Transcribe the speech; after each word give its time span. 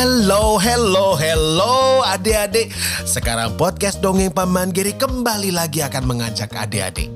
Hello, 0.00 0.56
hello, 0.56 1.12
hello 1.12 2.00
adik-adik 2.00 2.72
Sekarang 3.04 3.52
podcast 3.60 4.00
Dongeng 4.00 4.32
Paman 4.32 4.72
Giri 4.72 4.96
kembali 4.96 5.52
lagi 5.52 5.84
akan 5.84 6.08
mengajak 6.08 6.56
adik-adik 6.56 7.12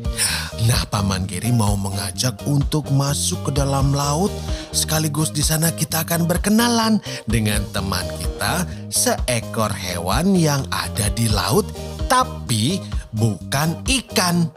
Nah 0.69 0.85
Paman 0.93 1.25
Giri 1.25 1.49
mau 1.49 1.81
mengajak 1.81 2.37
untuk 2.45 2.93
masuk 2.93 3.49
ke 3.49 3.51
dalam 3.57 3.97
laut 3.97 4.29
Sekaligus 4.77 5.33
di 5.33 5.41
sana 5.41 5.73
kita 5.73 6.05
akan 6.05 6.29
berkenalan 6.29 7.01
dengan 7.25 7.65
teman 7.73 8.05
kita 8.21 8.69
Seekor 8.93 9.73
hewan 9.73 10.37
yang 10.37 10.61
ada 10.69 11.09
di 11.17 11.33
laut 11.33 11.65
tapi 12.05 12.85
bukan 13.17 13.81
ikan 13.89 14.53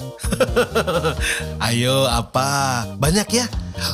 Ayo 1.71 2.03
apa? 2.11 2.83
Banyak 2.99 3.29
ya? 3.31 3.47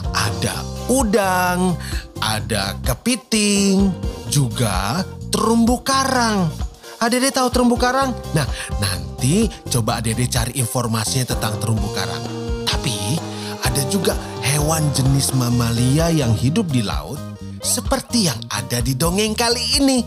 Ada 0.09 0.73
udang, 0.89 1.77
ada 2.23 2.75
kepiting, 2.81 3.93
juga 4.33 5.05
terumbu 5.29 5.85
karang. 5.85 6.49
Adede 6.97 7.29
tahu 7.29 7.53
terumbu 7.53 7.77
karang? 7.77 8.17
Nah, 8.33 8.49
nanti 8.81 9.45
coba 9.69 10.01
Adede 10.01 10.25
cari 10.25 10.57
informasinya 10.57 11.37
tentang 11.37 11.61
terumbu 11.61 11.85
karang. 11.93 12.25
Tapi 12.65 13.21
ada 13.61 13.85
juga 13.93 14.17
hewan 14.41 14.89
jenis 14.97 15.37
mamalia 15.37 16.09
yang 16.09 16.33
hidup 16.33 16.65
di 16.73 16.81
laut 16.81 17.21
seperti 17.61 18.25
yang 18.25 18.41
ada 18.49 18.81
di 18.81 18.97
dongeng 18.97 19.37
kali 19.37 19.61
ini. 19.77 20.01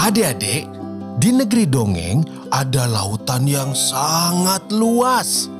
Adik-adik, 0.00 0.79
di 1.20 1.36
negeri 1.36 1.68
dongeng 1.68 2.24
ada 2.48 2.88
lautan 2.88 3.44
yang 3.44 3.76
sangat 3.76 4.72
luas. 4.72 5.52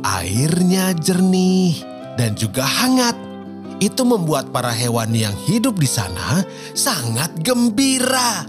Airnya 0.00 0.96
jernih 0.96 1.84
dan 2.16 2.32
juga 2.32 2.64
hangat. 2.64 3.14
Itu 3.76 4.08
membuat 4.08 4.48
para 4.54 4.72
hewan 4.72 5.12
yang 5.12 5.36
hidup 5.44 5.76
di 5.76 5.84
sana 5.84 6.40
sangat 6.72 7.28
gembira. 7.44 8.48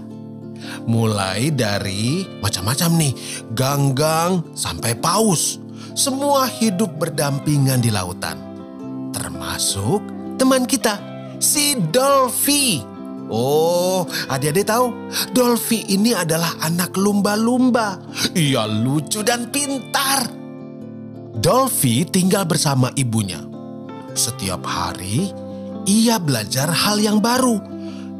Mulai 0.88 1.52
dari 1.52 2.24
macam-macam 2.40 2.90
nih, 2.96 3.12
ganggang 3.52 4.40
sampai 4.56 4.96
paus. 4.96 5.60
Semua 5.92 6.48
hidup 6.48 6.96
berdampingan 6.96 7.84
di 7.84 7.92
lautan. 7.92 8.40
Termasuk 9.12 10.00
teman 10.40 10.64
kita, 10.64 10.96
si 11.42 11.76
Dolphy. 11.92 12.93
Oh, 13.32 14.04
adik-adik 14.28 14.68
tahu? 14.68 14.92
Dolphy 15.32 15.88
ini 15.88 16.12
adalah 16.12 16.60
anak 16.60 16.92
lumba-lumba. 16.96 17.96
Ia 18.36 18.68
lucu 18.68 19.24
dan 19.24 19.48
pintar. 19.48 20.28
Dolphy 21.34 22.04
tinggal 22.04 22.44
bersama 22.44 22.92
ibunya. 22.94 23.40
Setiap 24.14 24.62
hari, 24.62 25.34
ia 25.88 26.22
belajar 26.22 26.70
hal 26.70 27.02
yang 27.02 27.18
baru. 27.18 27.58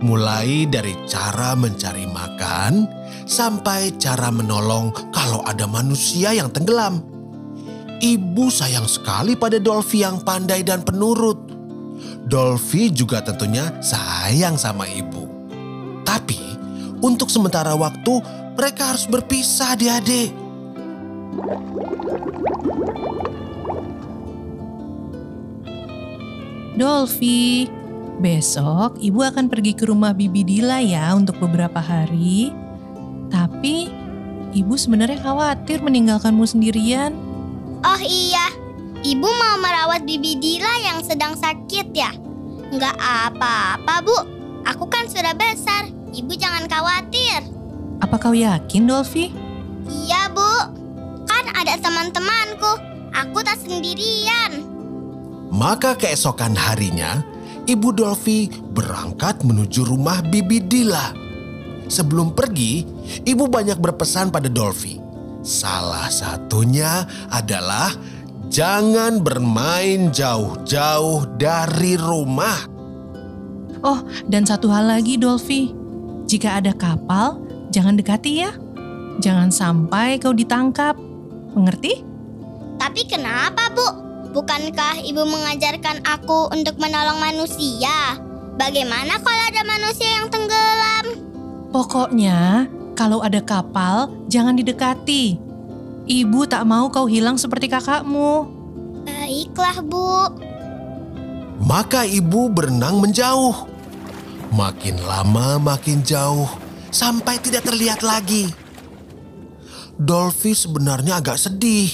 Mulai 0.03 0.67
dari 0.67 0.93
cara 1.07 1.55
mencari 1.55 2.05
makan, 2.11 2.85
sampai 3.25 3.95
cara 3.97 4.29
menolong 4.29 4.91
kalau 5.15 5.41
ada 5.47 5.65
manusia 5.71 6.35
yang 6.35 6.51
tenggelam. 6.51 7.01
Ibu 8.03 8.51
sayang 8.51 8.91
sekali 8.91 9.39
pada 9.39 9.63
Dolphy 9.63 10.03
yang 10.03 10.21
pandai 10.27 10.67
dan 10.67 10.83
penurut. 10.83 11.54
Dolphy 12.25 12.89
juga 12.89 13.21
tentunya 13.21 13.69
sayang 13.85 14.57
sama 14.57 14.89
ibu. 14.89 15.29
Tapi 16.09 16.41
untuk 17.05 17.29
sementara 17.29 17.77
waktu 17.77 18.25
mereka 18.57 18.97
harus 18.97 19.05
berpisah 19.05 19.77
adik-adik. 19.77 20.33
Dolphy, 26.75 27.71
besok 28.19 28.99
ibu 28.99 29.23
akan 29.23 29.47
pergi 29.47 29.79
ke 29.79 29.87
rumah 29.87 30.11
Bibi 30.11 30.43
Dila 30.43 30.83
ya 30.83 31.15
untuk 31.15 31.39
beberapa 31.39 31.79
hari. 31.79 32.51
Tapi 33.31 33.87
ibu 34.59 34.75
sebenarnya 34.75 35.23
khawatir 35.23 35.85
meninggalkanmu 35.85 36.43
sendirian. 36.43 37.15
Oh 37.85 38.01
iya, 38.03 38.34
ibu 39.05 39.29
mau 39.29 39.57
merawat 39.61 40.09
Bibi 40.09 40.41
Dila 40.41 40.75
yang 40.81 40.99
sedang 41.05 41.37
sakit 41.37 41.93
ya? 41.93 42.11
Nggak 42.73 42.97
apa-apa, 42.99 43.95
Bu. 44.03 44.17
Aku 44.65 44.89
kan 44.89 45.07
sudah 45.07 45.37
besar. 45.37 45.93
Ibu 46.11 46.33
jangan 46.35 46.65
khawatir. 46.67 47.45
Apa 48.01 48.17
kau 48.17 48.33
yakin, 48.33 48.89
Dolphy? 48.89 49.31
Iya, 49.87 50.33
Bu. 50.33 50.53
Kan 51.29 51.45
ada 51.53 51.77
teman-temanku. 51.79 52.73
Aku 53.15 53.45
tak 53.45 53.61
sendirian. 53.63 54.65
Maka 55.55 55.95
keesokan 55.95 56.59
harinya, 56.59 57.23
Ibu 57.65 57.95
Dolphy 57.95 58.51
berangkat 58.75 59.41
menuju 59.41 59.87
rumah 59.87 60.19
Bibi 60.21 60.59
Dila. 60.67 61.15
Sebelum 61.89 62.37
pergi, 62.37 62.85
ibu 63.25 63.45
banyak 63.49 63.81
berpesan 63.81 64.29
pada 64.29 64.51
Dolphy. 64.53 65.01
Salah 65.45 66.09
satunya 66.09 67.05
adalah 67.29 67.93
jangan 68.55 69.19
bermain 69.19 70.15
jauh-jauh 70.15 71.27
dari 71.35 71.99
rumah. 71.99 72.71
Oh, 73.83 74.07
dan 74.31 74.47
satu 74.47 74.71
hal 74.71 74.87
lagi, 74.87 75.19
Dolphy. 75.19 75.75
Jika 76.31 76.63
ada 76.63 76.71
kapal, 76.71 77.43
jangan 77.75 77.99
dekati 77.99 78.47
ya. 78.47 78.55
Jangan 79.19 79.51
sampai 79.51 80.23
kau 80.23 80.31
ditangkap. 80.31 80.95
Mengerti? 81.59 82.07
Tapi 82.79 83.03
kenapa, 83.11 83.75
Bu? 83.75 83.87
Bukankah 84.35 85.03
ibu 85.03 85.23
mengajarkan 85.27 86.07
aku 86.07 86.55
untuk 86.55 86.79
menolong 86.79 87.19
manusia? 87.19 88.19
Bagaimana 88.55 89.19
kalau 89.19 89.45
ada 89.51 89.63
manusia 89.67 90.09
yang 90.15 90.27
tenggelam? 90.31 91.07
Pokoknya, 91.75 92.71
kalau 92.95 93.19
ada 93.19 93.43
kapal, 93.43 94.15
jangan 94.31 94.55
didekati. 94.55 95.44
Ibu 96.05 96.45
tak 96.45 96.69
mau 96.69 96.93
kau 96.93 97.09
hilang 97.09 97.41
seperti 97.41 97.73
kakakmu. 97.73 98.45
Baiklah, 99.09 99.81
Bu. 99.81 100.37
Maka 101.65 102.05
ibu 102.05 102.53
berenang 102.53 103.01
menjauh. 103.01 103.73
Makin 104.53 105.01
lama 105.01 105.57
makin 105.57 106.05
jauh 106.05 106.47
sampai 106.93 107.41
tidak 107.41 107.65
terlihat 107.65 108.05
lagi. 108.05 108.53
Dolphy 109.97 110.53
sebenarnya 110.53 111.25
agak 111.25 111.41
sedih. 111.41 111.91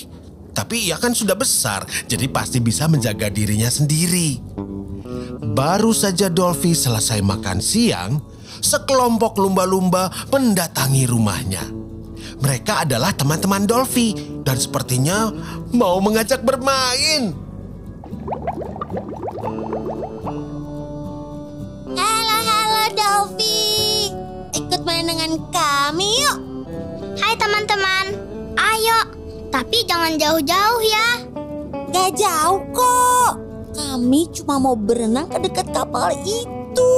Tapi 0.50 0.90
ia 0.90 0.98
kan 0.98 1.14
sudah 1.14 1.38
besar, 1.38 1.86
jadi 2.10 2.26
pasti 2.26 2.58
bisa 2.58 2.90
menjaga 2.90 3.30
dirinya 3.30 3.70
sendiri. 3.70 4.42
Baru 5.54 5.94
saja 5.94 6.26
Dolphy 6.26 6.74
selesai 6.74 7.22
makan 7.22 7.62
siang, 7.62 8.18
sekelompok 8.58 9.38
lumba-lumba 9.38 10.10
mendatangi 10.34 11.06
rumahnya. 11.06 11.79
Mereka 12.40 12.88
adalah 12.88 13.12
teman-teman 13.12 13.68
Dolphy 13.68 14.16
dan 14.40 14.56
sepertinya 14.56 15.28
mau 15.76 16.00
mengajak 16.00 16.40
bermain. 16.40 17.36
Halo, 21.92 22.36
halo 22.40 22.82
Dolphy. 22.96 24.08
Ikut 24.56 24.80
main 24.88 25.04
dengan 25.04 25.36
kami 25.52 26.08
yuk. 26.24 26.38
Hai 27.20 27.36
teman-teman. 27.36 28.16
Ayo, 28.56 28.98
tapi 29.52 29.84
jangan 29.84 30.16
jauh-jauh 30.16 30.80
ya. 30.80 31.08
Gak 31.92 32.16
jauh 32.16 32.64
kok. 32.72 33.32
Kami 33.76 34.32
cuma 34.32 34.56
mau 34.56 34.72
berenang 34.72 35.28
ke 35.28 35.44
dekat 35.44 35.68
kapal 35.76 36.08
itu. 36.24 36.92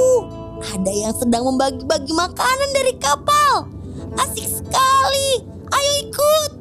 Ada 0.63 0.91
yang 0.91 1.13
sedang 1.19 1.43
membagi-bagi 1.51 2.15
makanan 2.15 2.69
dari 2.71 2.95
kapal. 2.95 3.67
Asik 4.15 4.62
sekali. 4.73 5.29
Ayo 5.69 5.91
ikut. 6.09 6.51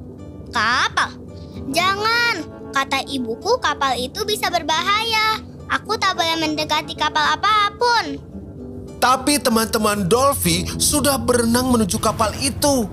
Kapal? 0.52 1.10
Jangan. 1.72 2.34
Kata 2.72 3.04
ibuku 3.08 3.56
kapal 3.60 3.96
itu 3.96 4.24
bisa 4.28 4.52
berbahaya. 4.52 5.40
Aku 5.72 5.96
tak 5.96 6.20
boleh 6.20 6.36
mendekati 6.36 6.92
kapal 6.92 7.36
apa 7.36 7.72
pun. 7.80 8.20
Tapi 9.00 9.40
teman-teman 9.40 10.06
Dolphy 10.06 10.68
sudah 10.78 11.18
berenang 11.18 11.72
menuju 11.74 11.98
kapal 11.98 12.30
itu. 12.38 12.86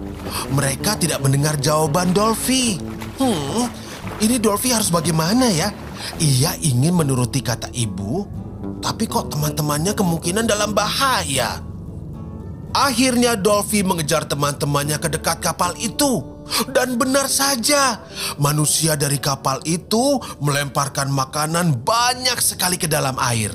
Mereka 0.56 0.98
tidak 0.98 1.22
mendengar 1.22 1.60
jawaban 1.62 2.16
Dolphy. 2.16 2.82
Hmm, 3.20 3.70
ini 4.24 4.42
Dolphy 4.42 4.74
harus 4.74 4.90
bagaimana 4.90 5.52
ya? 5.52 5.70
Ia 6.18 6.56
ingin 6.64 6.96
menuruti 6.96 7.44
kata 7.44 7.70
ibu, 7.76 8.26
tapi 8.80 9.06
kok 9.06 9.30
teman-temannya 9.30 9.94
kemungkinan 9.94 10.48
dalam 10.50 10.72
bahaya. 10.74 11.62
Akhirnya 12.70 13.34
Dolphy 13.34 13.82
mengejar 13.82 14.30
teman-temannya 14.30 15.02
ke 15.02 15.10
dekat 15.10 15.42
kapal 15.42 15.74
itu. 15.82 16.22
Dan 16.74 16.98
benar 16.98 17.30
saja, 17.30 18.02
manusia 18.42 18.98
dari 18.98 19.22
kapal 19.22 19.62
itu 19.70 20.18
melemparkan 20.42 21.10
makanan 21.10 21.86
banyak 21.86 22.38
sekali 22.42 22.78
ke 22.78 22.90
dalam 22.90 23.18
air. 23.22 23.54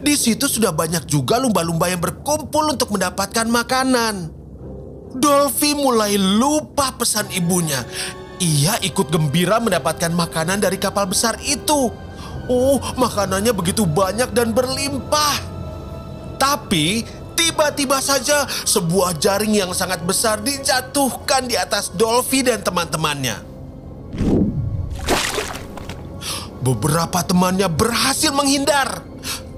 Di 0.00 0.16
situ 0.16 0.48
sudah 0.48 0.72
banyak 0.72 1.04
juga 1.08 1.40
lumba-lumba 1.40 1.88
yang 1.88 2.00
berkumpul 2.00 2.72
untuk 2.72 2.92
mendapatkan 2.92 3.48
makanan. 3.48 4.32
Dolphy 5.16 5.76
mulai 5.76 6.16
lupa 6.16 6.96
pesan 6.96 7.28
ibunya. 7.32 7.84
Ia 8.40 8.80
ikut 8.80 9.12
gembira 9.12 9.60
mendapatkan 9.60 10.12
makanan 10.12 10.64
dari 10.64 10.80
kapal 10.80 11.08
besar 11.08 11.36
itu. 11.44 11.92
Oh, 12.48 12.76
makanannya 12.96 13.52
begitu 13.52 13.84
banyak 13.84 14.32
dan 14.32 14.56
berlimpah. 14.56 15.36
Tapi 16.40 17.04
tiba-tiba 17.60 18.00
saja 18.00 18.48
sebuah 18.48 19.20
jaring 19.20 19.52
yang 19.52 19.76
sangat 19.76 20.00
besar 20.00 20.40
dijatuhkan 20.40 21.44
di 21.44 21.60
atas 21.60 21.92
Dolphy 21.92 22.40
dan 22.40 22.64
teman-temannya. 22.64 23.36
Beberapa 26.64 27.20
temannya 27.20 27.68
berhasil 27.68 28.32
menghindar, 28.32 29.04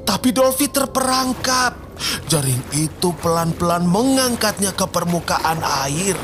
tapi 0.02 0.34
Dolphy 0.34 0.66
terperangkap. 0.66 1.78
Jaring 2.26 2.74
itu 2.74 3.14
pelan-pelan 3.22 3.86
mengangkatnya 3.86 4.74
ke 4.74 4.82
permukaan 4.90 5.62
air. 5.86 6.18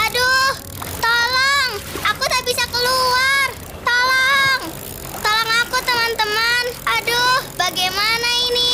Aduh, 0.00 0.52
tolong. 0.96 1.70
Aku 2.08 2.24
tak 2.24 2.42
bisa 2.48 2.64
keluar. 2.72 3.46
Tolong. 3.84 4.60
Tolong 5.20 5.50
aku 5.68 5.76
teman-teman. 5.84 6.64
Aduh, 6.88 7.36
bagaimana 7.60 8.28
ini? 8.48 8.72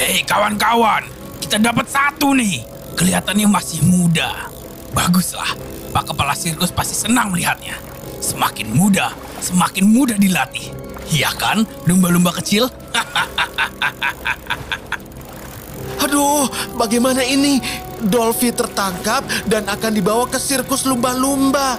Hei 0.00 0.24
kawan-kawan, 0.24 1.04
kita 1.44 1.60
dapat 1.60 1.84
satu 1.84 2.32
nih. 2.32 2.64
Kelihatannya 2.96 3.44
masih 3.44 3.84
muda. 3.84 4.48
Baguslah, 4.96 5.52
Pak 5.92 6.08
Kepala 6.08 6.32
Sirkus 6.32 6.72
pasti 6.72 6.96
senang 6.96 7.28
melihatnya. 7.28 7.76
Semakin 8.16 8.72
muda, 8.72 9.12
semakin 9.44 9.84
mudah 9.84 10.16
dilatih. 10.16 10.72
Iya 11.12 11.36
kan, 11.36 11.68
lumba-lumba 11.84 12.32
kecil? 12.40 12.72
Aduh, 16.08 16.48
bagaimana 16.80 17.20
ini? 17.20 17.60
Dolphy 18.00 18.56
tertangkap 18.56 19.20
dan 19.52 19.68
akan 19.68 19.92
dibawa 19.92 20.24
ke 20.32 20.40
sirkus 20.40 20.88
lumba-lumba. 20.88 21.76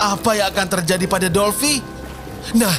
Apa 0.00 0.40
yang 0.40 0.56
akan 0.56 0.80
terjadi 0.80 1.04
pada 1.04 1.28
Dolphy? 1.28 1.84
Nah, 2.56 2.72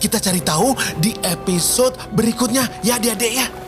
kita 0.00 0.16
cari 0.16 0.40
tahu 0.40 0.72
di 0.96 1.12
episode 1.20 1.92
berikutnya 2.16 2.80
ya 2.80 2.96
adik-adik 2.96 3.34
ya. 3.36 3.63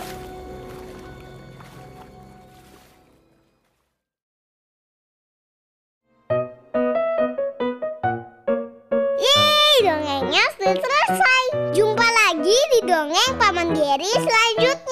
Dongengnya 9.96 10.44
sudah 10.60 10.76
selesai. 10.76 11.42
Jumpa 11.72 12.04
lagi 12.04 12.58
di 12.76 12.80
dongeng 12.84 13.32
Paman 13.40 13.72
Geri 13.72 14.12
selanjutnya. 14.12 14.85